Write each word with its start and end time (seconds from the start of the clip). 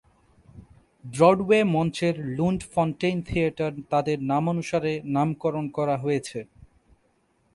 Broadway 1.05 1.59
মঞ্চের 1.73 2.15
Lunt-Fontanne 2.37 3.17
theatre 3.27 3.73
তাদের 3.89 4.17
নামানুসারে 4.31 4.93
নামকরণ 5.15 5.65
করা 5.77 5.95
হয়েছে। 5.97 6.39